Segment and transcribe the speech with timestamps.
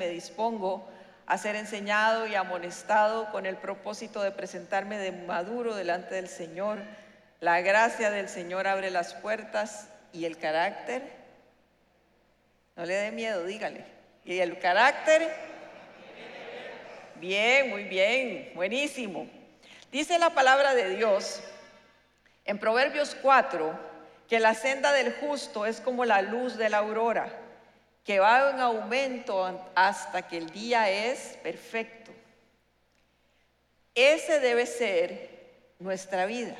[0.00, 0.88] me dispongo
[1.26, 6.78] a ser enseñado y amonestado con el propósito de presentarme de maduro delante del Señor.
[7.40, 11.02] La gracia del Señor abre las puertas y el carácter,
[12.76, 13.84] no le dé miedo, dígale.
[14.24, 15.30] Y el carácter,
[17.16, 19.28] bien, muy bien, buenísimo.
[19.92, 21.42] Dice la palabra de Dios
[22.46, 23.78] en Proverbios 4
[24.30, 27.39] que la senda del justo es como la luz de la aurora
[28.10, 32.10] que va en aumento hasta que el día es perfecto.
[33.94, 35.30] Ese debe ser
[35.78, 36.56] nuestra vida.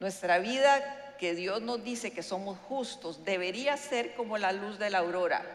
[0.00, 4.90] Nuestra vida que Dios nos dice que somos justos debería ser como la luz de
[4.90, 5.46] la aurora,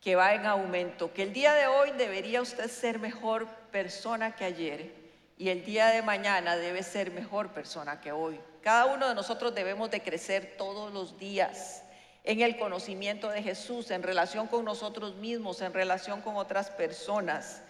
[0.00, 4.44] que va en aumento, que el día de hoy debería usted ser mejor persona que
[4.44, 4.92] ayer
[5.36, 8.40] y el día de mañana debe ser mejor persona que hoy.
[8.62, 11.84] Cada uno de nosotros debemos de crecer todos los días
[12.28, 17.62] en el conocimiento de Jesús, en relación con nosotros mismos, en relación con otras personas.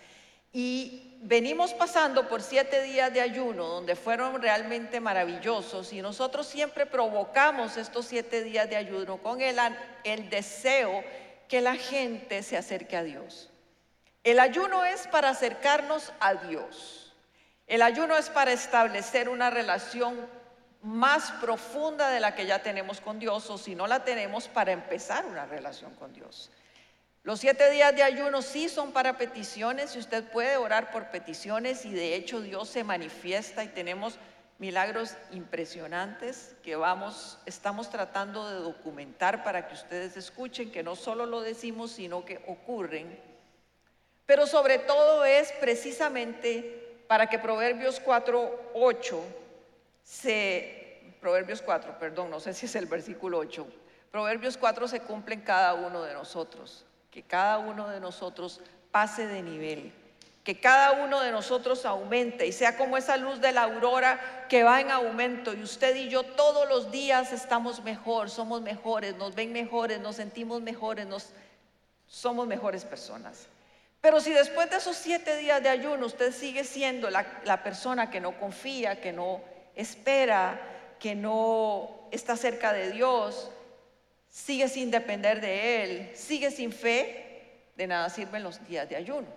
[0.52, 6.86] Y venimos pasando por siete días de ayuno donde fueron realmente maravillosos y nosotros siempre
[6.86, 9.60] provocamos estos siete días de ayuno con el,
[10.02, 11.04] el deseo
[11.46, 13.50] que la gente se acerque a Dios.
[14.24, 17.14] El ayuno es para acercarnos a Dios.
[17.68, 20.16] El ayuno es para establecer una relación
[20.82, 24.72] más profunda de la que ya tenemos con Dios o si no la tenemos para
[24.72, 26.50] empezar una relación con Dios.
[27.24, 31.84] Los siete días de ayuno sí son para peticiones y usted puede orar por peticiones
[31.84, 34.18] y de hecho Dios se manifiesta y tenemos
[34.58, 41.26] milagros impresionantes que vamos, estamos tratando de documentar para que ustedes escuchen que no solo
[41.26, 43.20] lo decimos, sino que ocurren.
[44.26, 49.24] Pero sobre todo es precisamente para que Proverbios 4, 8
[50.08, 53.66] se, Proverbios 4, perdón, no sé si es el versículo 8,
[54.10, 59.26] Proverbios 4 se cumple en cada uno de nosotros, que cada uno de nosotros pase
[59.26, 59.92] de nivel,
[60.44, 64.62] que cada uno de nosotros aumente y sea como esa luz de la aurora que
[64.62, 65.52] va en aumento.
[65.52, 70.16] Y usted y yo todos los días estamos mejor, somos mejores, nos ven mejores, nos
[70.16, 71.32] sentimos mejores, nos,
[72.06, 73.46] somos mejores personas.
[74.00, 78.10] Pero si después de esos siete días de ayuno usted sigue siendo la, la persona
[78.10, 79.42] que no confía, que no
[79.78, 80.60] espera,
[80.98, 83.50] que no está cerca de Dios,
[84.28, 89.28] sigue sin depender de Él, sigue sin fe, de nada sirven los días de ayuno.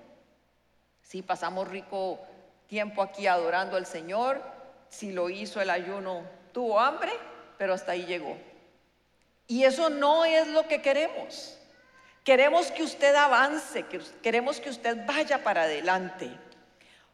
[1.04, 2.20] Si pasamos rico
[2.68, 4.42] tiempo aquí adorando al Señor,
[4.90, 7.12] si lo hizo el ayuno, tuvo hambre,
[7.60, 8.36] pero hasta ahí llegó.
[9.48, 11.58] Y eso no es lo que queremos.
[12.24, 13.86] Queremos que usted avance,
[14.24, 16.32] queremos que usted vaya para adelante.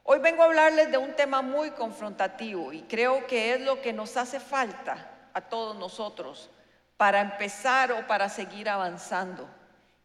[0.10, 3.92] Hoy vengo a hablarles de un tema muy confrontativo y creo que es lo que
[3.92, 6.50] nos hace falta a todos nosotros
[6.96, 9.50] para empezar o para seguir avanzando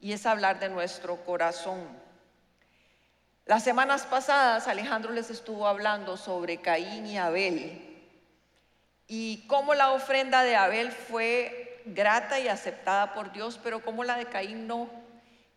[0.00, 1.86] y es hablar de nuestro corazón.
[3.46, 8.10] Las semanas pasadas Alejandro les estuvo hablando sobre Caín y Abel
[9.06, 14.16] y cómo la ofrenda de Abel fue grata y aceptada por Dios, pero cómo la
[14.16, 14.90] de Caín no.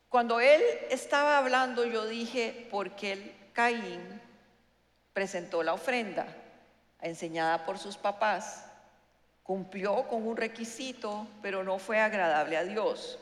[0.08, 4.22] Cuando él estaba hablando yo dije, porque el Caín
[5.16, 6.28] presentó la ofrenda
[7.00, 8.66] enseñada por sus papás,
[9.44, 13.18] cumplió con un requisito, pero no fue agradable a Dios.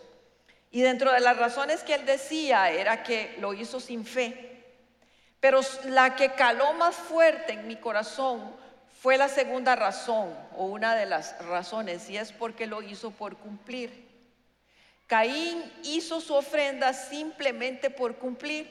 [0.72, 4.64] Y dentro de las razones que él decía era que lo hizo sin fe.
[5.40, 8.42] Pero la que caló más fuerte en mi corazón
[9.00, 13.38] fue la segunda razón, o una de las razones, y es porque lo hizo por
[13.38, 14.10] cumplir.
[15.06, 18.68] Caín hizo su ofrenda simplemente por cumplir,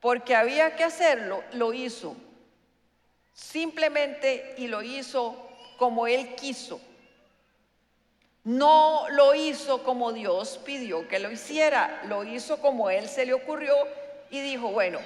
[0.00, 2.14] porque había que hacerlo, lo hizo
[3.38, 5.36] simplemente y lo hizo
[5.78, 6.80] como él quiso.
[8.44, 13.34] No lo hizo como Dios pidió que lo hiciera, lo hizo como él se le
[13.34, 13.74] ocurrió
[14.30, 14.98] y dijo, bueno,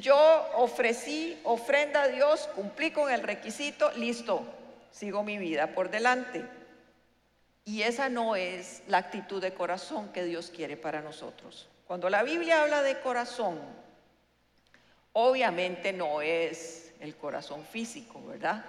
[0.00, 0.16] yo
[0.54, 4.42] ofrecí ofrenda a Dios, cumplí con el requisito, listo,
[4.90, 6.44] sigo mi vida por delante.
[7.64, 11.68] Y esa no es la actitud de corazón que Dios quiere para nosotros.
[11.86, 13.60] Cuando la Biblia habla de corazón,
[15.12, 18.64] obviamente no es el corazón físico, ¿verdad?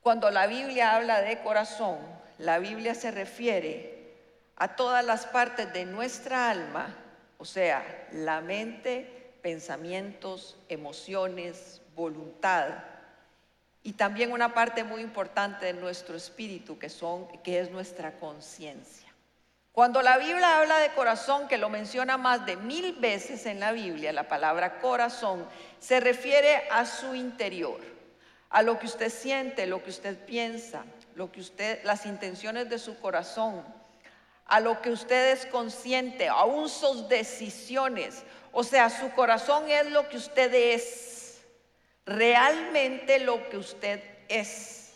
[0.00, 1.98] Cuando la Biblia habla de corazón,
[2.38, 4.16] la Biblia se refiere
[4.56, 6.96] a todas las partes de nuestra alma,
[7.38, 12.84] o sea, la mente, pensamientos, emociones, voluntad,
[13.82, 19.09] y también una parte muy importante de nuestro espíritu, que, son, que es nuestra conciencia.
[19.80, 23.72] Cuando la Biblia habla de corazón, que lo menciona más de mil veces en la
[23.72, 25.48] Biblia, la palabra corazón
[25.78, 27.80] se refiere a su interior,
[28.50, 30.84] a lo que usted siente, lo que usted piensa,
[31.14, 33.64] lo que usted, las intenciones de su corazón,
[34.44, 38.22] a lo que usted es consciente, aún sus decisiones.
[38.52, 41.40] O sea, su corazón es lo que usted es,
[42.04, 44.92] realmente lo que usted es.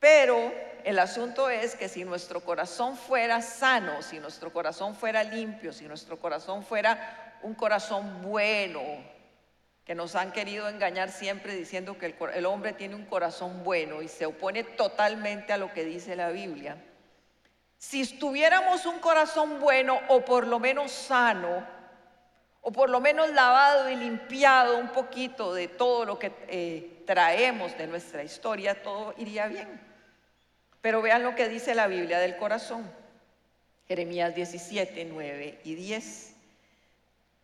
[0.00, 5.72] Pero el asunto es que si nuestro corazón fuera sano, si nuestro corazón fuera limpio,
[5.72, 8.80] si nuestro corazón fuera un corazón bueno,
[9.84, 14.08] que nos han querido engañar siempre diciendo que el, hombre tiene un corazón bueno y
[14.08, 16.76] se opone totalmente a lo que dice la Biblia.
[17.78, 21.66] Si tuviéramos un corazón bueno o por lo menos sano,
[22.60, 27.76] o por lo menos lavado y limpiado un poquito de todo lo que eh, traemos
[27.76, 29.91] de nuestra historia, todo iría bien.
[30.82, 32.90] Pero vean lo que dice la Biblia del corazón.
[33.88, 36.34] Jeremías 17, 9 y 10.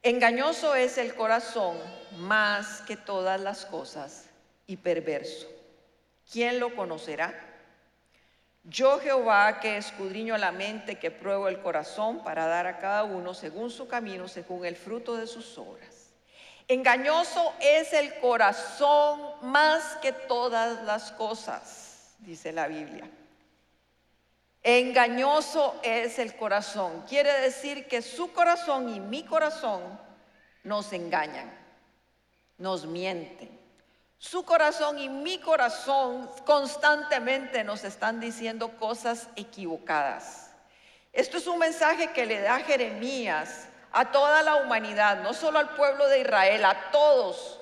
[0.03, 1.77] Engañoso es el corazón
[2.17, 4.27] más que todas las cosas
[4.67, 5.47] y perverso.
[6.31, 7.33] ¿Quién lo conocerá?
[8.65, 13.35] Yo Jehová que escudriño la mente, que pruebo el corazón para dar a cada uno
[13.35, 16.11] según su camino, según el fruto de sus obras.
[16.67, 23.09] Engañoso es el corazón más que todas las cosas, dice la Biblia.
[24.71, 27.03] Engañoso es el corazón.
[27.09, 29.99] Quiere decir que su corazón y mi corazón
[30.63, 31.51] nos engañan,
[32.59, 33.49] nos mienten.
[34.19, 40.51] Su corazón y mi corazón constantemente nos están diciendo cosas equivocadas.
[41.15, 45.77] Esto es un mensaje que le da Jeremías a toda la humanidad, no solo al
[45.77, 47.59] pueblo de Israel, a todos,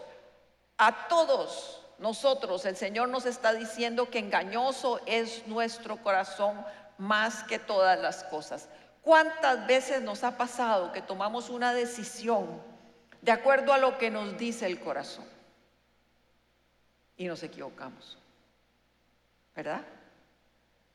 [0.77, 2.65] a todos nosotros.
[2.65, 6.67] El Señor nos está diciendo que engañoso es nuestro corazón
[6.99, 8.69] más que todas las cosas.
[9.03, 12.61] ¿Cuántas veces nos ha pasado que tomamos una decisión
[13.23, 15.25] de acuerdo a lo que nos dice el corazón
[17.17, 18.19] y nos equivocamos?
[19.55, 19.83] ¿Verdad?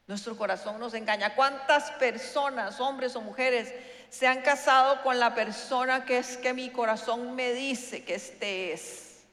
[0.07, 1.35] Nuestro corazón nos engaña.
[1.35, 3.73] ¿Cuántas personas, hombres o mujeres,
[4.09, 8.73] se han casado con la persona que es que mi corazón me dice que este
[8.73, 9.23] es?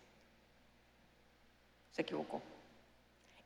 [1.91, 2.41] Se equivocó.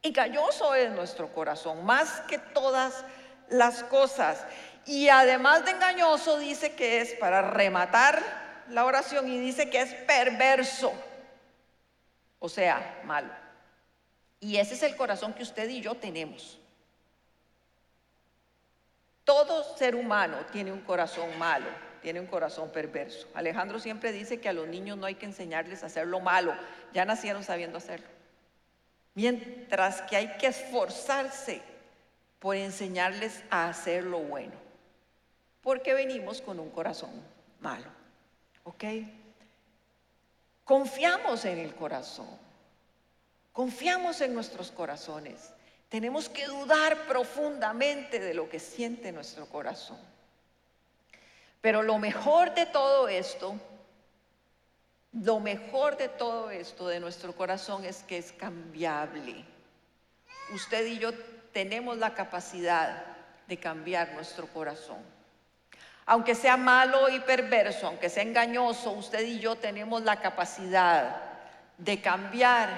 [0.02, 3.04] Engañoso es nuestro corazón, más que todas
[3.48, 4.44] las cosas.
[4.84, 8.20] Y además de engañoso, dice que es para rematar
[8.68, 10.92] la oración y dice que es perverso,
[12.40, 13.30] o sea, malo.
[14.40, 16.58] Y ese es el corazón que usted y yo tenemos.
[19.22, 21.66] Todo ser humano tiene un corazón malo,
[22.00, 23.28] tiene un corazón perverso.
[23.34, 26.52] Alejandro siempre dice que a los niños no hay que enseñarles a hacer lo malo,
[26.92, 28.08] ya nacieron sabiendo hacerlo.
[29.14, 31.60] Mientras que hay que esforzarse
[32.38, 34.54] por enseñarles a hacer lo bueno,
[35.62, 37.10] porque venimos con un corazón
[37.60, 37.86] malo.
[38.64, 38.84] ¿Ok?
[40.64, 42.28] Confiamos en el corazón,
[43.52, 45.52] confiamos en nuestros corazones.
[45.88, 49.98] Tenemos que dudar profundamente de lo que siente nuestro corazón.
[51.60, 53.54] Pero lo mejor de todo esto
[55.12, 59.44] lo mejor de todo esto de nuestro corazón es que es cambiable.
[60.54, 61.12] Usted y yo
[61.52, 63.04] tenemos la capacidad
[63.46, 64.98] de cambiar nuestro corazón.
[66.06, 71.22] Aunque sea malo y perverso, aunque sea engañoso, usted y yo tenemos la capacidad
[71.78, 72.70] de cambiar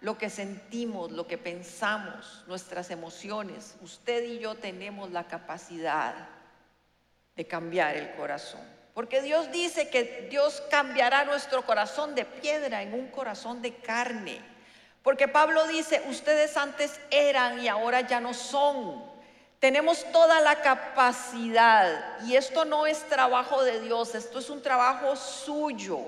[0.00, 3.76] lo que sentimos, lo que pensamos, nuestras emociones.
[3.80, 6.14] Usted y yo tenemos la capacidad
[7.36, 8.77] de cambiar el corazón.
[8.98, 14.40] Porque Dios dice que Dios cambiará nuestro corazón de piedra en un corazón de carne.
[15.04, 19.04] Porque Pablo dice, ustedes antes eran y ahora ya no son.
[19.60, 25.14] Tenemos toda la capacidad y esto no es trabajo de Dios, esto es un trabajo
[25.14, 26.00] suyo.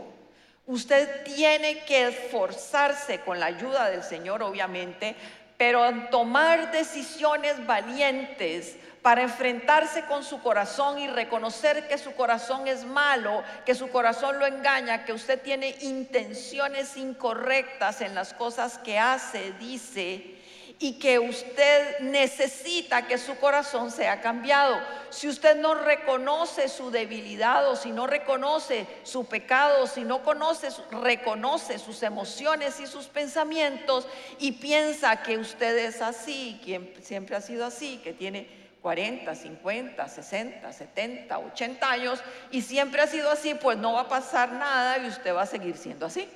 [0.67, 5.15] Usted tiene que esforzarse con la ayuda del Señor, obviamente,
[5.61, 12.87] pero tomar decisiones valientes para enfrentarse con su corazón y reconocer que su corazón es
[12.87, 18.99] malo, que su corazón lo engaña, que usted tiene intenciones incorrectas en las cosas que
[18.99, 20.40] hace, dice,
[20.83, 24.81] y que usted necesita que su corazón sea cambiado.
[25.11, 30.69] Si usted no reconoce su debilidad o si no reconoce su pecado, si no conoce,
[30.91, 34.09] reconoce sus emociones y sus pensamientos
[34.39, 38.49] y piensa que usted es así, quien siempre ha sido así, que tiene
[38.81, 42.21] 40, 50, 60, 70, 80 años
[42.51, 45.47] y siempre ha sido así, pues no va a pasar nada y usted va a
[45.47, 46.27] seguir siendo así.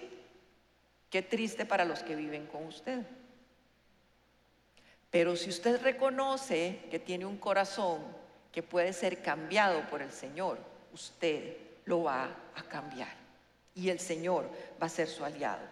[1.08, 2.98] Qué triste para los que viven con usted.
[5.14, 8.00] Pero si usted reconoce que tiene un corazón
[8.50, 10.58] que puede ser cambiado por el Señor,
[10.92, 13.14] usted lo va a cambiar
[13.76, 14.50] y el Señor
[14.82, 15.62] va a ser su aliado.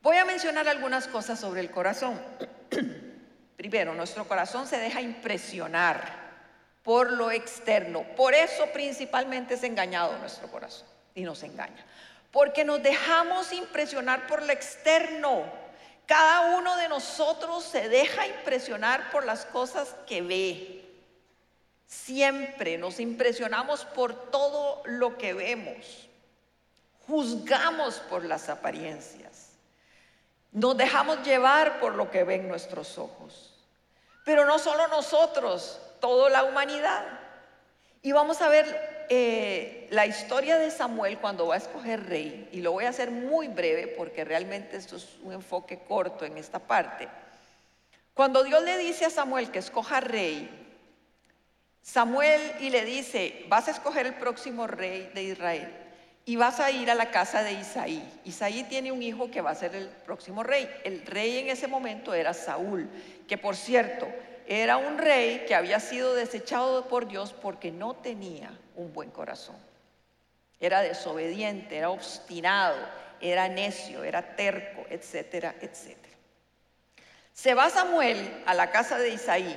[0.00, 2.16] Voy a mencionar algunas cosas sobre el corazón.
[3.56, 6.08] Primero, nuestro corazón se deja impresionar
[6.84, 8.04] por lo externo.
[8.16, 10.86] Por eso principalmente es engañado nuestro corazón
[11.16, 11.84] y nos engaña.
[12.30, 15.66] Porque nos dejamos impresionar por lo externo.
[16.08, 20.90] Cada uno de nosotros se deja impresionar por las cosas que ve.
[21.86, 26.08] Siempre nos impresionamos por todo lo que vemos.
[27.06, 29.50] Juzgamos por las apariencias.
[30.50, 33.54] Nos dejamos llevar por lo que ven nuestros ojos.
[34.24, 37.04] Pero no solo nosotros, toda la humanidad.
[38.00, 42.60] Y vamos a ver eh, la historia de Samuel cuando va a escoger rey, y
[42.60, 46.58] lo voy a hacer muy breve porque realmente esto es un enfoque corto en esta
[46.58, 47.08] parte.
[48.14, 50.48] Cuando Dios le dice a Samuel que escoja rey,
[51.82, 55.72] Samuel y le dice, vas a escoger el próximo rey de Israel
[56.26, 58.06] y vas a ir a la casa de Isaí.
[58.26, 60.68] Isaí tiene un hijo que va a ser el próximo rey.
[60.84, 62.90] El rey en ese momento era Saúl,
[63.26, 64.06] que por cierto,
[64.46, 69.56] era un rey que había sido desechado por Dios porque no tenía un buen corazón.
[70.58, 72.76] Era desobediente, era obstinado,
[73.20, 76.16] era necio, era terco, etcétera, etcétera.
[77.32, 79.56] Se va Samuel a la casa de Isaí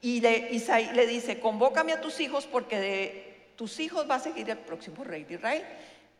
[0.00, 4.48] y Isaí le dice, convócame a tus hijos porque de tus hijos va a seguir
[4.50, 5.64] el próximo rey de Israel.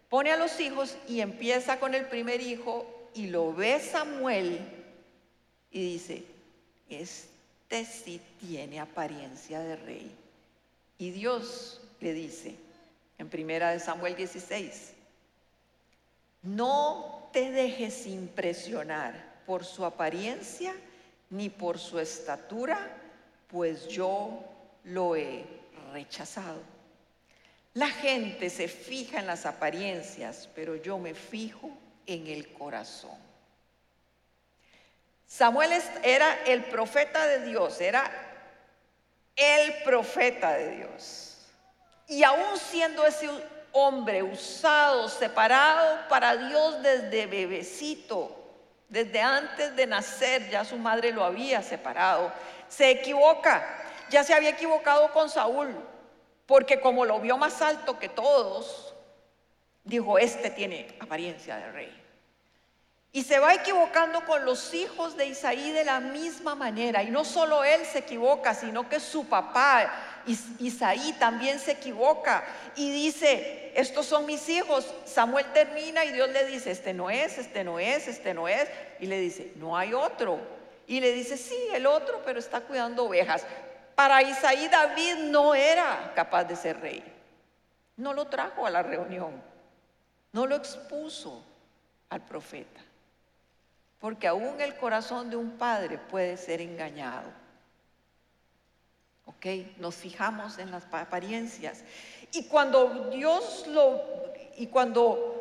[0.09, 4.59] Pone a los hijos y empieza con el primer hijo y lo ve Samuel
[5.71, 6.25] y dice,
[6.89, 7.29] es
[7.69, 10.17] este sí tiene apariencia de rey.
[10.99, 12.57] Y Dios le dice
[13.19, 14.93] en primera de Samuel 16,
[16.43, 19.15] no te dejes impresionar
[19.47, 20.75] por su apariencia
[21.31, 22.79] ni por su estatura,
[23.49, 24.45] pues yo
[24.85, 25.45] lo he
[25.93, 26.61] rechazado.
[27.75, 31.71] La gente se fija en las apariencias, pero yo me fijo
[32.07, 33.19] en el corazón.
[35.27, 35.73] Samuel
[36.03, 38.11] era el profeta de Dios, era
[39.35, 41.26] el profeta de Dios.
[42.09, 43.29] Y aún siendo ese
[43.73, 48.35] hombre usado, separado para Dios desde bebecito,
[48.89, 52.33] desde antes de nacer, ya su madre lo había separado,
[52.69, 53.83] se equivoca.
[54.09, 55.75] Ya se había equivocado con Saúl,
[56.47, 58.95] porque como lo vio más alto que todos,
[59.83, 62.03] dijo, este tiene apariencia de rey.
[63.11, 67.03] Y se va equivocando con los hijos de Isaí de la misma manera.
[67.03, 69.91] Y no solo él se equivoca, sino que su papá,
[70.27, 72.45] Isaí, también se equivoca.
[72.75, 74.93] Y dice, estos son mis hijos.
[75.05, 78.69] Samuel termina y Dios le dice, este no es, este no es, este no es.
[79.01, 80.39] Y le dice, no hay otro.
[80.87, 83.45] Y le dice, sí, el otro, pero está cuidando ovejas.
[83.95, 87.03] Para Isaí David no era capaz de ser rey.
[87.97, 89.43] No lo trajo a la reunión.
[90.33, 91.43] No lo expuso
[92.11, 92.81] al profeta.
[93.99, 97.46] Porque aún el corazón de un padre puede ser engañado.
[99.27, 99.47] ¿Ok?
[99.79, 101.85] Nos fijamos en las apariencias.
[102.33, 104.03] Y cuando Dios lo...
[104.57, 105.37] Y cuando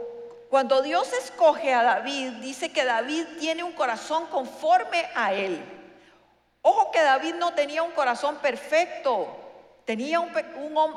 [0.50, 5.60] cuando Dios escoge a David, dice que David tiene un corazón conforme a él.
[6.62, 9.28] Ojo que David no tenía un corazón perfecto.
[9.86, 10.32] Tenía un,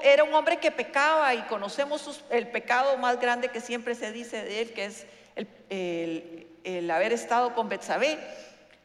[0.02, 4.44] era un hombre que pecaba y conocemos el pecado más grande que siempre se dice
[4.44, 8.18] de él, que es el, el haber estado con Betsabé,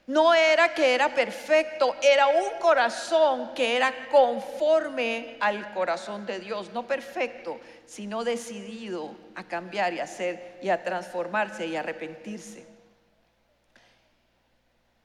[0.08, 6.72] no era que era perfecto, era un corazón que era conforme al corazón de Dios,
[6.74, 12.68] no perfecto, sino decidido a cambiar y a hacer y a transformarse y arrepentirse.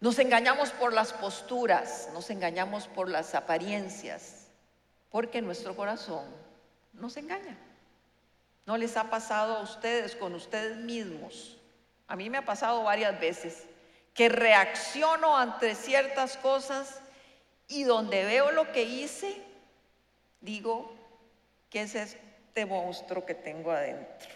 [0.01, 4.49] Nos engañamos por las posturas, nos engañamos por las apariencias,
[5.11, 6.25] porque nuestro corazón
[6.93, 7.57] nos engaña.
[8.67, 11.57] ¿No les ha pasado a ustedes con ustedes mismos?
[12.07, 13.65] A mí me ha pasado varias veces
[14.19, 17.01] que reacciono ante ciertas cosas
[17.69, 19.41] y donde veo lo que hice,
[20.41, 20.93] digo,
[21.71, 24.29] ¿qué es este monstruo que tengo adentro?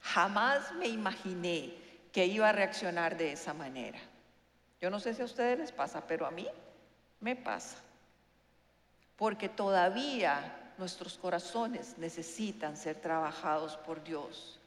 [0.00, 1.74] Jamás me imaginé
[2.12, 3.98] que iba a reaccionar de esa manera.
[4.80, 6.46] Yo no sé si a ustedes les pasa, pero a mí
[7.18, 7.78] me pasa.
[9.16, 14.60] Porque todavía nuestros corazones necesitan ser trabajados por Dios.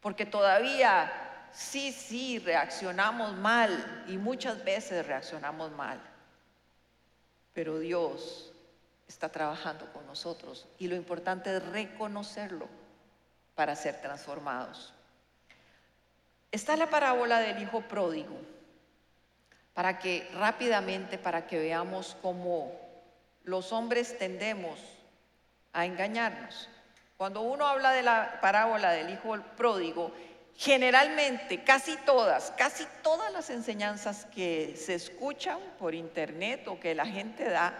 [0.00, 6.00] Porque todavía sí, sí, reaccionamos mal y muchas veces reaccionamos mal.
[7.52, 8.52] Pero Dios
[9.08, 12.68] está trabajando con nosotros y lo importante es reconocerlo
[13.54, 14.92] para ser transformados.
[16.50, 18.36] Está la parábola del hijo pródigo,
[19.72, 22.72] para que rápidamente, para que veamos cómo
[23.42, 24.78] los hombres tendemos
[25.72, 26.68] a engañarnos.
[27.16, 30.12] Cuando uno habla de la parábola del hijo pródigo,
[30.56, 37.06] generalmente, casi todas, casi todas las enseñanzas que se escuchan por internet o que la
[37.06, 37.74] gente da,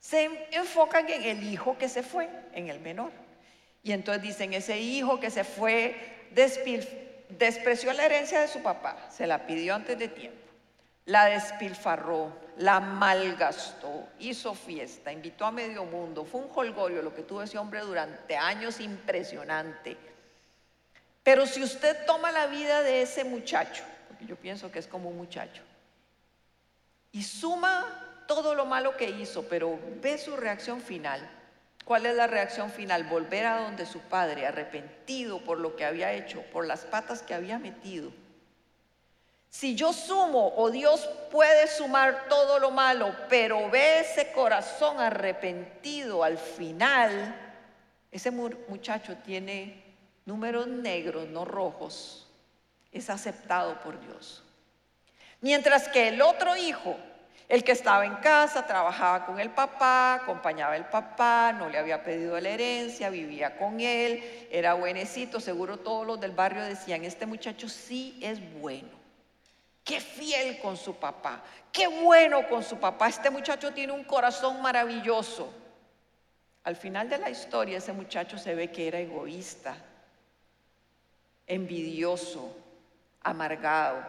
[0.00, 3.10] se enfocan en el hijo que se fue, en el menor.
[3.82, 6.28] Y entonces dicen, ese hijo que se fue
[7.28, 10.38] despreció la herencia de su papá, se la pidió antes de tiempo,
[11.06, 17.22] la despilfarró, la malgastó, hizo fiesta, invitó a medio mundo, fue un holgorio lo que
[17.22, 19.96] tuvo ese hombre durante años impresionante.
[21.26, 25.08] Pero si usted toma la vida de ese muchacho, porque yo pienso que es como
[25.08, 25.62] un muchacho,
[27.10, 31.20] y suma todo lo malo que hizo, pero ve su reacción final,
[31.84, 33.02] ¿cuál es la reacción final?
[33.02, 37.34] Volver a donde su padre, arrepentido por lo que había hecho, por las patas que
[37.34, 38.12] había metido
[39.56, 46.22] si yo sumo o Dios puede sumar todo lo malo, pero ve ese corazón arrepentido
[46.22, 47.34] al final,
[48.10, 49.85] ese muchacho tiene
[50.26, 52.28] números negros, no rojos,
[52.92, 54.42] es aceptado por Dios.
[55.40, 56.96] Mientras que el otro hijo,
[57.48, 62.02] el que estaba en casa, trabajaba con el papá, acompañaba al papá, no le había
[62.02, 67.24] pedido la herencia, vivía con él, era buenecito, seguro todos los del barrio decían, este
[67.24, 68.96] muchacho sí es bueno.
[69.84, 71.40] Qué fiel con su papá,
[71.70, 73.06] qué bueno con su papá.
[73.06, 75.48] Este muchacho tiene un corazón maravilloso.
[76.64, 79.76] Al final de la historia ese muchacho se ve que era egoísta,
[81.46, 82.54] envidioso,
[83.22, 84.04] amargado.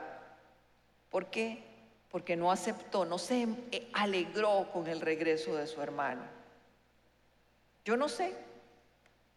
[1.09, 1.63] ¿Por qué?
[2.11, 6.23] Porque no aceptó, no se eh, alegró con el regreso de su hermano.
[7.85, 8.33] Yo no sé,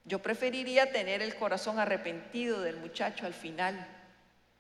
[0.05, 3.87] yo preferiría tener el corazón arrepentido del muchacho al final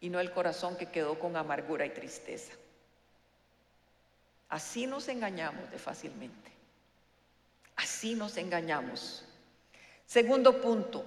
[0.00, 2.52] y no el corazón que quedó con amargura y tristeza.
[4.48, 6.50] Así nos engañamos de fácilmente.
[7.76, 9.24] Así nos engañamos.
[10.06, 11.04] Segundo punto,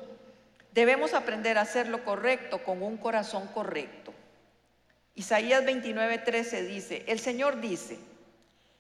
[0.74, 4.14] debemos aprender a hacer lo correcto con un corazón correcto.
[5.16, 8.00] Isaías 29:13 dice, el Señor dice,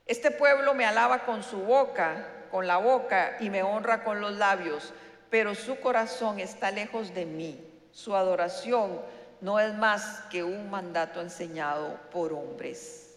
[0.05, 4.33] este pueblo me alaba con su boca, con la boca, y me honra con los
[4.33, 4.93] labios,
[5.29, 7.59] pero su corazón está lejos de mí.
[7.91, 8.99] Su adoración
[9.41, 13.15] no es más que un mandato enseñado por hombres.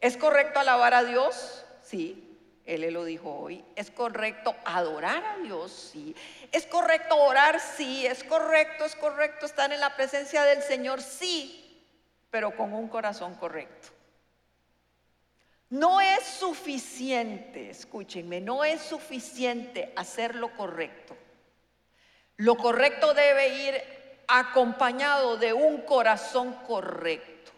[0.00, 1.64] ¿Es correcto alabar a Dios?
[1.82, 2.25] Sí,
[2.66, 3.64] Él lo dijo hoy.
[3.76, 5.90] ¿Es correcto adorar a Dios?
[5.92, 6.14] Sí.
[6.50, 7.60] ¿Es correcto orar?
[7.60, 8.04] Sí.
[8.04, 11.00] ¿Es correcto, es correcto estar en la presencia del Señor?
[11.00, 11.84] Sí,
[12.30, 13.88] pero con un corazón correcto.
[15.70, 21.16] No es suficiente, escúchenme, no es suficiente hacer lo correcto.
[22.36, 23.82] Lo correcto debe ir
[24.28, 27.52] acompañado de un corazón correcto.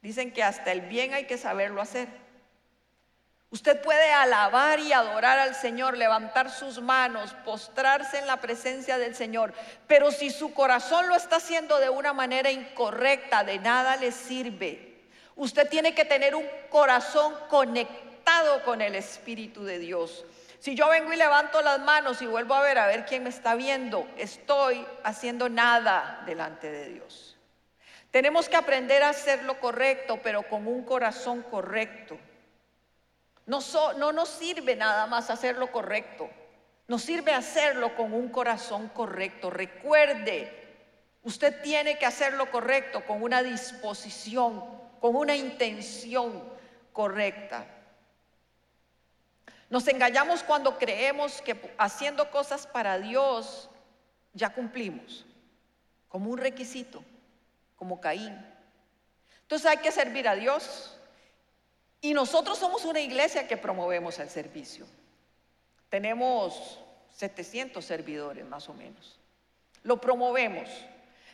[0.00, 2.25] Dicen que hasta el bien hay que saberlo hacer.
[3.56, 9.14] Usted puede alabar y adorar al Señor, levantar sus manos, postrarse en la presencia del
[9.14, 9.54] Señor,
[9.86, 14.98] pero si su corazón lo está haciendo de una manera incorrecta, de nada le sirve.
[15.36, 20.26] Usted tiene que tener un corazón conectado con el Espíritu de Dios.
[20.58, 23.30] Si yo vengo y levanto las manos y vuelvo a ver a ver quién me
[23.30, 27.38] está viendo, estoy haciendo nada delante de Dios.
[28.10, 32.18] Tenemos que aprender a hacer lo correcto, pero con un corazón correcto.
[33.46, 33.60] No,
[33.96, 36.28] no nos sirve nada más hacer lo correcto,
[36.88, 39.50] nos sirve hacerlo con un corazón correcto.
[39.50, 40.66] Recuerde,
[41.22, 44.64] usted tiene que hacer lo correcto con una disposición,
[45.00, 46.42] con una intención
[46.92, 47.66] correcta.
[49.68, 53.68] Nos engañamos cuando creemos que haciendo cosas para Dios
[54.32, 55.24] ya cumplimos,
[56.08, 57.02] como un requisito,
[57.74, 58.36] como Caín.
[59.42, 60.95] Entonces hay que servir a Dios.
[62.06, 64.86] Y nosotros somos una iglesia que promovemos el servicio.
[65.88, 66.78] Tenemos
[67.16, 69.18] 700 servidores más o menos.
[69.82, 70.68] Lo promovemos.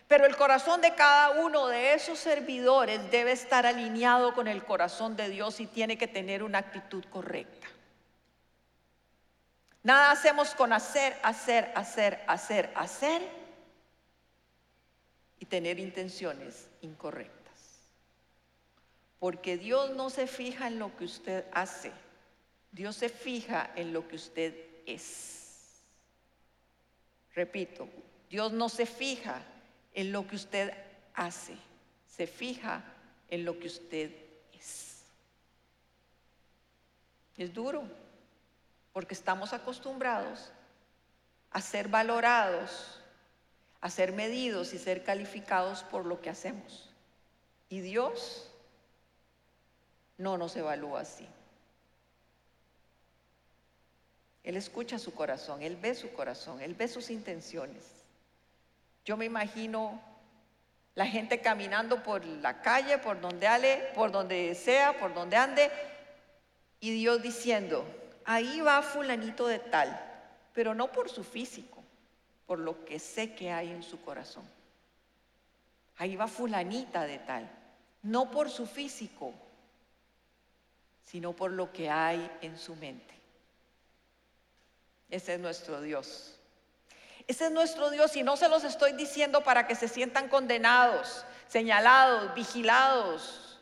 [0.08, 5.14] Pero el corazón de cada uno de esos servidores debe estar alineado con el corazón
[5.14, 7.66] de Dios y tiene que tener una actitud correcta.
[9.82, 13.20] Nada hacemos con hacer, hacer, hacer, hacer, hacer
[15.38, 17.41] y tener intenciones incorrectas.
[19.22, 21.92] Porque Dios no se fija en lo que usted hace,
[22.72, 24.52] Dios se fija en lo que usted
[24.84, 25.80] es.
[27.32, 27.88] Repito,
[28.28, 29.40] Dios no se fija
[29.94, 30.72] en lo que usted
[31.14, 31.54] hace,
[32.08, 32.82] se fija
[33.28, 34.10] en lo que usted
[34.54, 35.04] es.
[37.36, 37.84] Es duro
[38.92, 40.50] porque estamos acostumbrados
[41.52, 43.00] a ser valorados,
[43.80, 46.90] a ser medidos y ser calificados por lo que hacemos.
[47.68, 48.48] Y Dios
[50.18, 51.26] no nos evalúa así.
[54.42, 57.84] Él escucha su corazón, Él ve su corazón, Él ve sus intenciones.
[59.04, 60.00] Yo me imagino
[60.94, 65.70] la gente caminando por la calle, por donde ale, por donde sea, por donde ande,
[66.80, 67.84] y Dios diciendo,
[68.24, 69.98] ahí va fulanito de tal,
[70.52, 71.82] pero no por su físico,
[72.46, 74.44] por lo que sé que hay en su corazón.
[75.96, 77.48] Ahí va fulanita de tal,
[78.02, 79.32] no por su físico,
[81.04, 83.14] sino por lo que hay en su mente.
[85.10, 86.38] Ese es nuestro Dios.
[87.26, 91.24] Ese es nuestro Dios y no se los estoy diciendo para que se sientan condenados,
[91.48, 93.58] señalados, vigilados.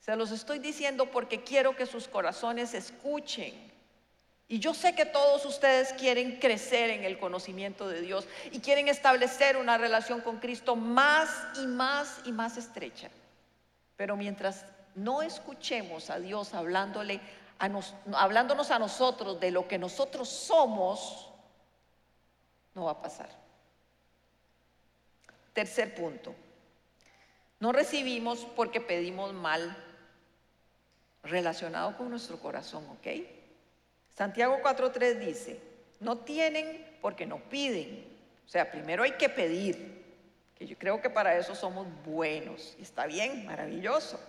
[0.00, 3.54] Se los estoy diciendo porque quiero que sus corazones escuchen.
[4.48, 8.86] Y yo sé que todos ustedes quieren crecer en el conocimiento de Dios y quieren
[8.86, 13.10] establecer una relación con Cristo más y más y más estrecha.
[13.96, 14.64] Pero mientras
[14.96, 17.20] no escuchemos a Dios hablándole
[17.58, 17.70] a
[18.12, 21.30] hablándonos a nosotros de lo que nosotros somos,
[22.74, 23.30] no va a pasar.
[25.54, 26.34] Tercer punto.
[27.58, 29.74] No recibimos porque pedimos mal
[31.22, 33.06] relacionado con nuestro corazón, ¿ok?
[34.14, 35.60] Santiago 4.3 dice,
[36.00, 38.06] no tienen porque no piden.
[38.46, 40.04] O sea, primero hay que pedir,
[40.54, 42.76] que yo creo que para eso somos buenos.
[42.78, 44.20] Y está bien, maravilloso.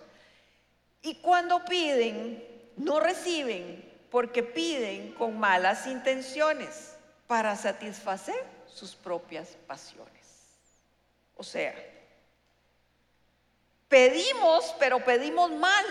[1.08, 2.44] Y cuando piden,
[2.76, 10.12] no reciben porque piden con malas intenciones para satisfacer sus propias pasiones.
[11.34, 11.74] O sea,
[13.88, 15.86] pedimos, pero pedimos mal.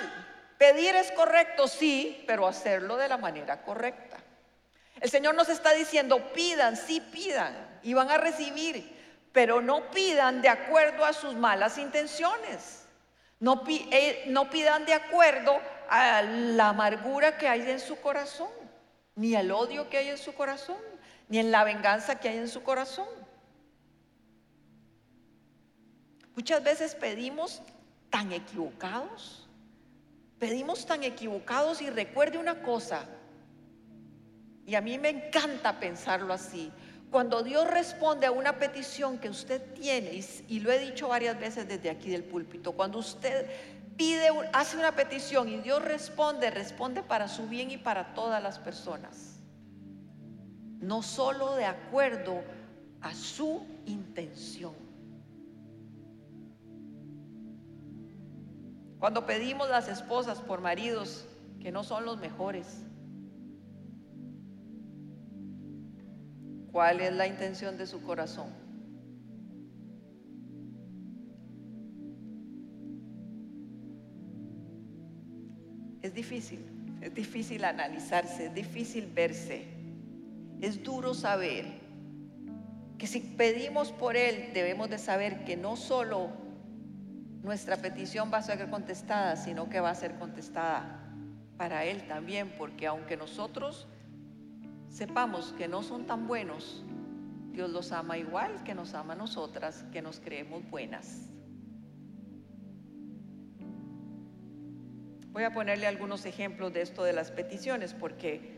[0.60, 4.18] Pedir es correcto, sí, pero hacerlo de la manera correcta.
[5.02, 8.96] El Señor nos está diciendo, pidan, sí pidan, y van a recibir,
[9.34, 12.87] pero no pidan de acuerdo a sus malas intenciones.
[13.40, 15.58] No, eh, no pidan de acuerdo
[15.90, 18.50] a la amargura que hay en su corazón,
[19.16, 20.78] ni al odio que hay en su corazón
[21.30, 23.08] ni en la venganza que hay en su corazón.
[26.36, 27.62] Muchas veces pedimos
[28.10, 29.48] tan equivocados,
[30.40, 33.06] pedimos tan equivocados y recuerde una cosa,
[34.66, 36.72] y a mí me encanta pensarlo así,
[37.18, 41.68] cuando Dios responde a una petición que usted tiene, y, lo he dicho varias veces
[41.68, 43.48] desde aquí del púlpito, cuando usted
[43.98, 48.60] pide, hace una petición y Dios responde, responde para su bien y para todas las
[48.60, 49.40] personas
[50.80, 52.44] no solo de acuerdo
[53.02, 54.76] a su intención.
[59.00, 61.26] Cuando pedimos las esposas por maridos
[61.60, 62.84] que no son los mejores,
[66.72, 68.50] ¿cuál es la intención de su corazón?
[76.02, 76.66] Es difícil,
[77.02, 79.66] es difícil analizarse, es difícil verse.
[80.62, 81.66] Es duro saber
[82.98, 86.30] que si pedimos por Él debemos de saber que no solo
[87.44, 91.04] nuestra petición va a ser contestada, sino que va a ser contestada
[91.58, 93.88] para Él también, porque aunque nosotros
[94.90, 96.84] sepamos que no son tan buenos,
[97.52, 101.30] Dios los ama igual que nos ama a nosotras, que nos creemos buenas.
[105.32, 108.58] Voy a ponerle algunos ejemplos de esto de las peticiones, porque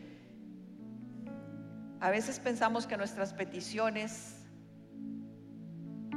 [2.00, 4.39] a veces pensamos que nuestras peticiones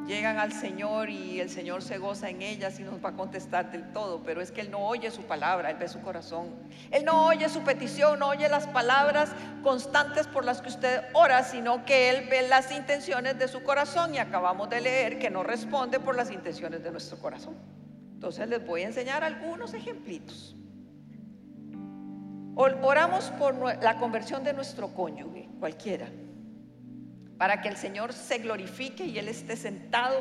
[0.05, 3.71] llegan al Señor y el Señor se goza en ellas y nos va a contestar
[3.71, 6.49] del todo, pero es que Él no oye su palabra, Él ve su corazón.
[6.91, 9.31] Él no oye su petición, no oye las palabras
[9.63, 14.13] constantes por las que usted ora, sino que Él ve las intenciones de su corazón
[14.15, 17.55] y acabamos de leer que no responde por las intenciones de nuestro corazón.
[18.13, 20.55] Entonces les voy a enseñar algunos ejemplitos.
[22.55, 26.07] Oramos por la conversión de nuestro cónyuge, cualquiera,
[27.37, 30.19] para que el Señor se glorifique y Él esté sentado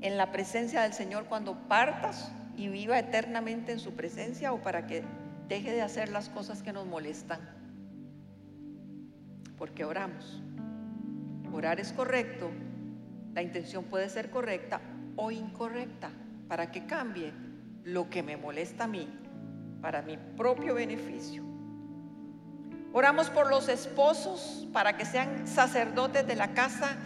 [0.00, 4.86] en la presencia del Señor cuando partas y viva eternamente en su presencia o para
[4.86, 5.02] que
[5.48, 7.40] deje de hacer las cosas que nos molestan.
[9.56, 10.42] Porque oramos.
[11.52, 12.50] Orar es correcto,
[13.32, 14.80] la intención puede ser correcta
[15.16, 16.10] o incorrecta
[16.48, 17.32] para que cambie
[17.84, 19.08] lo que me molesta a mí
[19.80, 21.53] para mi propio beneficio.
[22.96, 26.96] Oramos por los esposos para que sean sacerdotes de la casa,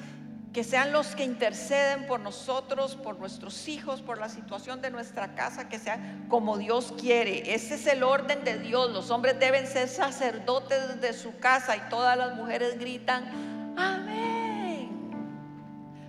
[0.53, 5.35] que sean los que interceden por nosotros, por nuestros hijos, por la situación de nuestra
[5.35, 5.99] casa, que sea
[6.29, 7.55] como Dios quiere.
[7.55, 8.91] Ese es el orden de Dios.
[8.91, 14.91] Los hombres deben ser sacerdotes de su casa y todas las mujeres gritan, amén.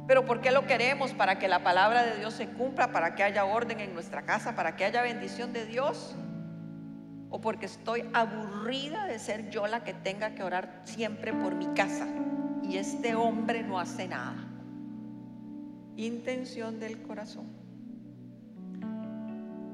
[0.08, 1.14] Pero ¿por qué lo queremos?
[1.14, 4.58] Para que la palabra de Dios se cumpla, para que haya orden en nuestra casa,
[4.58, 6.16] para que haya bendición de Dios
[7.30, 11.68] o porque estoy aburrida de ser yo la que tenga que orar siempre por mi
[11.74, 12.08] casa
[12.64, 14.46] y este hombre no hace nada.
[15.96, 17.48] intención del corazón.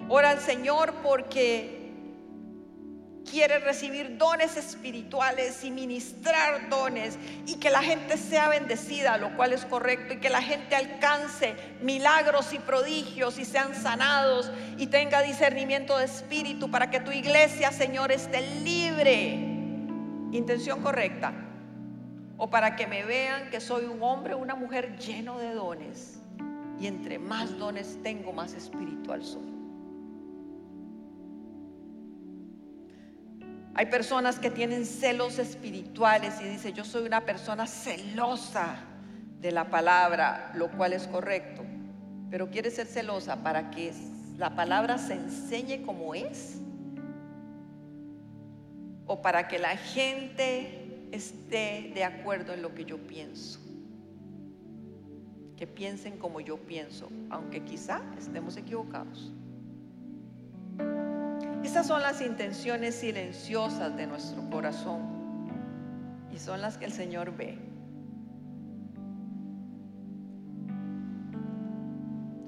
[0.10, 1.85] Ora al Señor porque
[3.30, 9.54] quiere recibir dones espirituales y ministrar dones y que la gente sea bendecida, lo cual
[9.54, 15.22] es correcto, y que la gente alcance milagros y prodigios y sean sanados y tenga
[15.22, 19.56] discernimiento de espíritu para que tu iglesia, Señor, esté libre.
[20.32, 21.34] Intención correcta.
[22.38, 26.20] O para que me vean que soy un hombre o una mujer lleno de dones.
[26.80, 29.55] Y entre más dones tengo, más espiritual soy.
[33.78, 38.78] Hay personas que tienen celos espirituales y dice, yo soy una persona celosa
[39.42, 41.64] de la palabra, lo cual es correcto.
[42.30, 43.94] Pero quiere ser celosa para que
[44.38, 46.62] la palabra se enseñe como es.
[49.08, 53.60] O para que la gente esté de acuerdo en lo que yo pienso.
[55.58, 59.34] Que piensen como yo pienso, aunque quizá estemos equivocados.
[61.66, 65.50] Esas son las intenciones silenciosas de nuestro corazón
[66.32, 67.58] y son las que el Señor ve.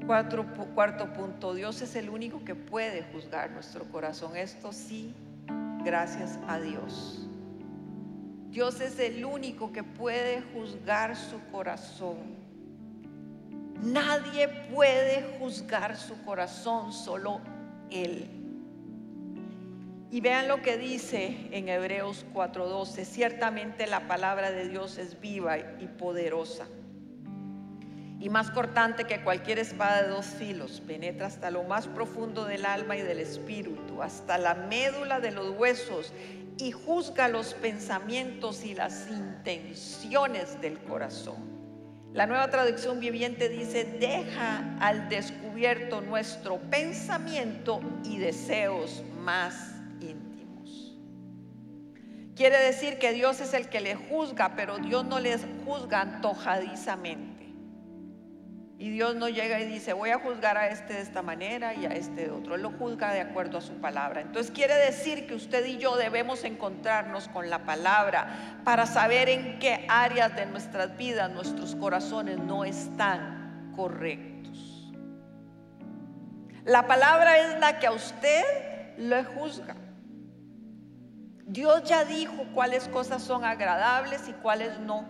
[0.06, 4.38] cuarto punto, Dios es el único que puede juzgar nuestro corazón.
[4.38, 5.16] Esto sí,
[5.84, 7.28] gracias a Dios.
[8.52, 12.18] Dios es el único que puede juzgar su corazón.
[13.82, 17.42] Nadie puede juzgar su corazón, solo
[17.90, 18.37] Él.
[20.10, 25.58] Y vean lo que dice en Hebreos 4:12, ciertamente la palabra de Dios es viva
[25.58, 26.68] y poderosa
[28.20, 32.66] y más cortante que cualquier espada de dos filos, penetra hasta lo más profundo del
[32.66, 36.12] alma y del espíritu, hasta la médula de los huesos
[36.58, 41.58] y juzga los pensamientos y las intenciones del corazón.
[42.14, 49.77] La nueva traducción viviente dice, deja al descubierto nuestro pensamiento y deseos más
[52.38, 57.48] Quiere decir que Dios es el que le juzga, pero Dios no les juzga antojadizamente.
[58.78, 61.88] Y Dios no llega y dice, voy a juzgar a este de esta manera y
[61.88, 62.54] a este de otro.
[62.54, 64.22] Él lo juzga de acuerdo a su palabra.
[64.22, 69.58] Entonces quiere decir que usted y yo debemos encontrarnos con la palabra para saber en
[69.58, 74.94] qué áreas de nuestras vidas nuestros corazones no están correctos.
[76.66, 78.44] La palabra es la que a usted
[79.00, 79.76] le juzga.
[81.50, 85.06] Dios ya dijo cuáles cosas son agradables y cuáles no.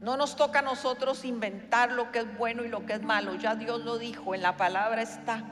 [0.00, 3.34] No nos toca a nosotros inventar lo que es bueno y lo que es malo.
[3.34, 5.42] Ya Dios lo dijo, en la palabra está.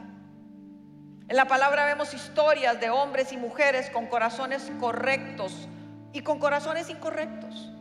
[1.27, 5.69] En la palabra vemos historias de hombres y mujeres con corazones correctos
[6.13, 7.73] y con corazones incorrectos.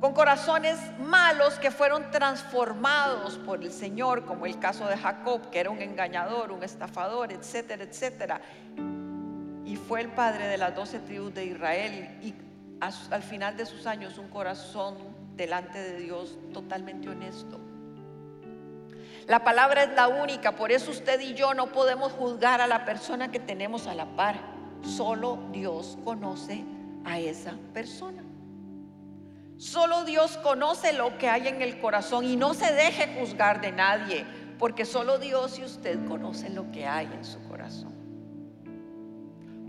[0.00, 5.58] Con corazones malos que fueron transformados por el Señor, como el caso de Jacob, que
[5.58, 8.40] era un engañador, un estafador, etcétera, etcétera
[9.64, 12.34] y fue el padre de las doce tribus de Israel y
[12.80, 14.96] al final de sus años un corazón
[15.36, 17.58] delante de Dios totalmente honesto.
[19.26, 22.84] La palabra es la única, por eso usted y yo no podemos juzgar a la
[22.84, 24.38] persona que tenemos a la par.
[24.82, 26.62] Solo Dios conoce
[27.06, 28.22] a esa persona.
[29.56, 33.72] Solo Dios conoce lo que hay en el corazón y no se deje juzgar de
[33.72, 34.26] nadie,
[34.58, 37.53] porque solo Dios y usted conocen lo que hay en su corazón.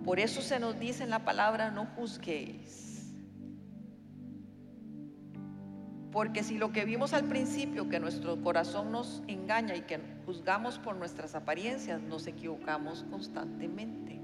[0.06, 3.12] Por eso se nos dice en la palabra, no juzguéis.
[6.12, 10.78] Porque si lo que vimos al principio, que nuestro corazón nos engaña y que juzgamos
[10.78, 14.22] por nuestras apariencias, nos equivocamos constantemente.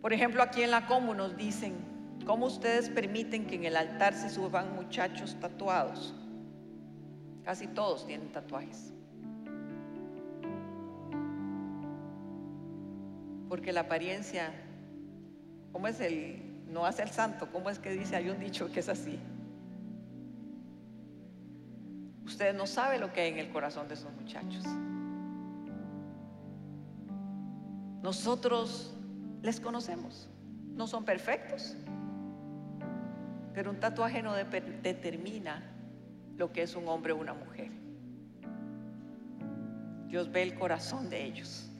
[0.00, 1.74] Por ejemplo, aquí en la Comu nos dicen,
[2.26, 6.14] ¿cómo ustedes permiten que en el altar se suban muchachos tatuados?
[7.44, 8.94] Casi todos tienen tatuajes.
[13.48, 14.52] Porque la apariencia,
[15.72, 17.50] ¿cómo es el, no hace el santo?
[17.52, 19.18] ¿Cómo es que dice, hay un dicho que es así?
[22.24, 24.64] Ustedes no saben lo que hay en el corazón de esos muchachos.
[28.02, 28.94] Nosotros
[29.42, 30.28] les conocemos,
[30.74, 31.76] no son perfectos,
[33.54, 35.62] pero un tatuaje no determina
[36.36, 37.70] lo que es un hombre o una mujer.
[40.08, 41.70] Dios ve el corazón de ellos.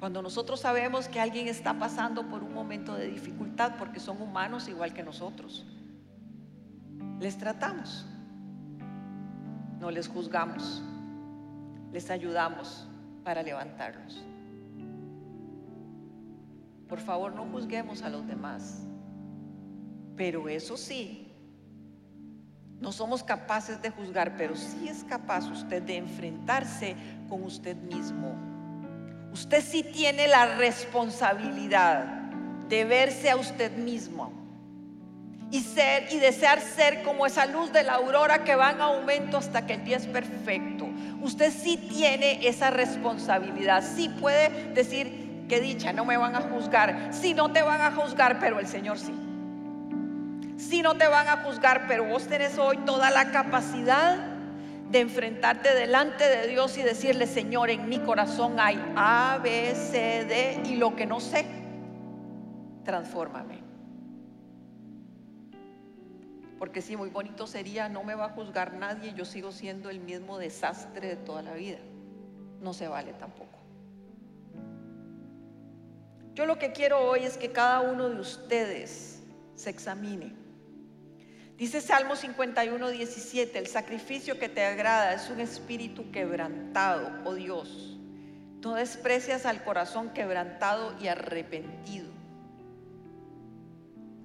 [0.00, 4.68] Cuando nosotros sabemos que alguien está pasando por un momento de dificultad porque son humanos
[4.68, 5.66] igual que nosotros,
[7.20, 8.06] les tratamos,
[9.80, 10.82] no les juzgamos,
[11.92, 12.86] les ayudamos
[13.22, 14.22] para levantarlos.
[16.88, 18.84] Por favor, no juzguemos a los demás,
[20.16, 21.24] pero eso sí,
[22.80, 26.96] No somos capaces de juzgar, pero sí es capaz usted de enfrentarse
[27.30, 28.53] con usted mismo.
[29.34, 32.04] Usted sí tiene la responsabilidad
[32.68, 34.32] de verse a usted mismo
[35.50, 39.38] y ser y desear ser como esa luz de la aurora que va en aumento
[39.38, 40.86] hasta que el día es perfecto.
[41.20, 43.82] Usted sí tiene esa responsabilidad.
[43.82, 47.08] Sí puede decir que dicha, no me van a juzgar.
[47.10, 49.12] Sí, no te van a juzgar, pero el Señor sí.
[50.56, 54.33] Sí, no te van a juzgar, pero vos tenés hoy toda la capacidad
[54.94, 60.24] de enfrentarte delante de Dios y decirle, Señor, en mi corazón hay A, B, C,
[60.24, 61.44] D y lo que no sé,
[62.84, 63.58] transfórmame.
[66.60, 69.98] Porque si muy bonito sería, no me va a juzgar nadie, yo sigo siendo el
[69.98, 71.78] mismo desastre de toda la vida.
[72.60, 73.58] No se vale tampoco.
[76.34, 79.24] Yo lo que quiero hoy es que cada uno de ustedes
[79.56, 80.43] se examine.
[81.56, 87.96] Dice Salmo 51, 17, el sacrificio que te agrada es un espíritu quebrantado, oh Dios.
[88.60, 92.08] No desprecias al corazón quebrantado y arrepentido.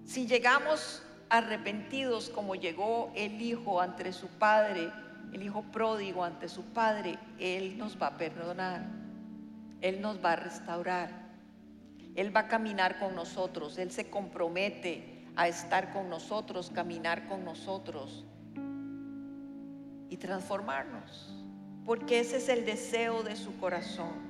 [0.05, 4.91] Si llegamos arrepentidos como llegó el Hijo ante su Padre,
[5.31, 8.87] el Hijo pródigo ante su Padre, Él nos va a perdonar,
[9.81, 11.11] Él nos va a restaurar,
[12.15, 17.43] Él va a caminar con nosotros, Él se compromete a estar con nosotros, caminar con
[17.43, 18.25] nosotros
[20.09, 21.33] y transformarnos,
[21.85, 24.29] porque ese es el deseo de su corazón.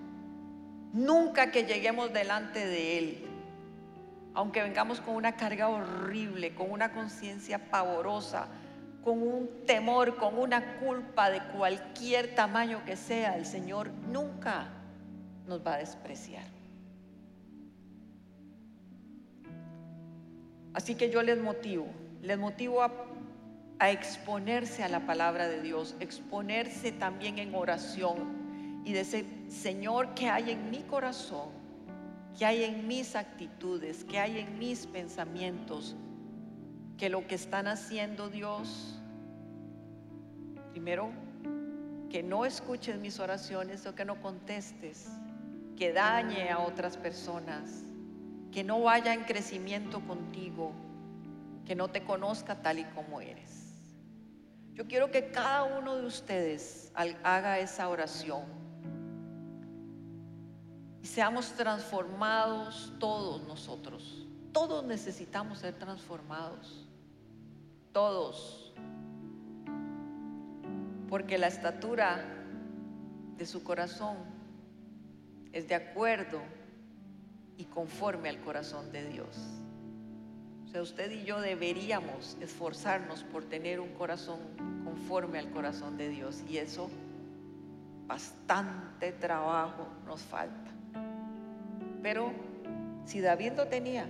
[0.93, 3.29] Nunca que lleguemos delante de Él
[4.33, 8.47] aunque vengamos con una carga horrible, con una conciencia pavorosa,
[9.03, 14.69] con un temor, con una culpa de cualquier tamaño que sea, el Señor nunca
[15.47, 16.58] nos va a despreciar.
[20.73, 21.87] Así que yo les motivo,
[22.21, 22.91] les motivo a,
[23.89, 30.51] exponerse a la palabra de Dios, exponerse también en oración y decir, Señor, ¿qué hay
[30.51, 31.59] en mi corazón?
[32.39, 35.97] que hay en mis actitudes, que hay en mis pensamientos,
[36.97, 38.97] que lo que están haciendo Dios,
[40.71, 41.11] primero,
[42.09, 45.09] que no escuches mis oraciones o que no contestes,
[45.75, 47.83] que dañe a otras personas,
[48.51, 50.71] que no vaya en crecimiento contigo,
[51.65, 53.59] que no te conozca tal y como eres.
[54.73, 58.43] Yo quiero que cada uno de ustedes haga esa oración
[61.01, 64.25] y seamos transformados todos nosotros.
[64.51, 66.87] Todos necesitamos ser transformados.
[67.91, 68.73] Todos.
[71.07, 72.23] Porque la estatura
[73.37, 74.17] de su corazón
[75.51, 76.41] es de acuerdo
[77.59, 79.27] y conforme al corazón de Dios.
[80.65, 84.39] O sea, usted y yo deberíamos esforzarnos por tener un corazón
[84.85, 86.41] conforme al corazón de Dios.
[86.49, 86.89] Y eso,
[88.07, 90.71] bastante trabajo nos falta.
[92.01, 92.31] Pero
[93.05, 94.07] si David lo tenía,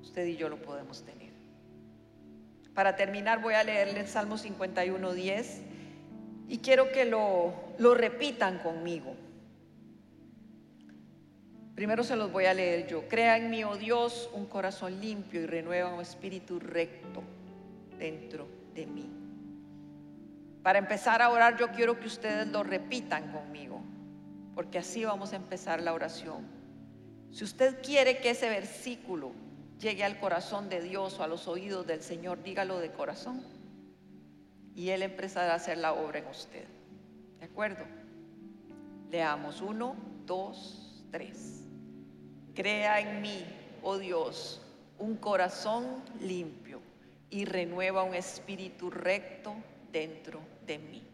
[0.00, 1.34] usted y yo lo podemos tener.
[2.72, 5.62] Para terminar voy a leerle el Salmo 51, 10
[6.48, 9.14] y quiero que lo, lo repitan conmigo.
[11.80, 13.08] Primero se los voy a leer yo.
[13.08, 17.22] Crea en mí, oh Dios, un corazón limpio y renueva un espíritu recto
[17.98, 19.08] dentro de mí.
[20.62, 23.80] Para empezar a orar yo quiero que ustedes lo repitan conmigo,
[24.54, 26.46] porque así vamos a empezar la oración.
[27.30, 29.32] Si usted quiere que ese versículo
[29.78, 33.42] llegue al corazón de Dios o a los oídos del Señor, dígalo de corazón.
[34.74, 36.66] Y Él empezará a hacer la obra en usted.
[37.38, 37.86] ¿De acuerdo?
[39.10, 41.59] Leamos uno, dos, tres.
[42.60, 43.42] Crea en mí,
[43.82, 44.60] oh Dios,
[44.98, 46.82] un corazón limpio
[47.30, 49.54] y renueva un espíritu recto
[49.90, 51.09] dentro de mí.